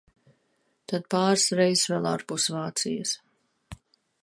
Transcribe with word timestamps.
Tad 0.91 1.05
pāris 1.15 1.43
reizes 1.59 1.85
vēl 1.93 2.09
ārpus 2.13 2.49
Vācijas. 2.57 3.15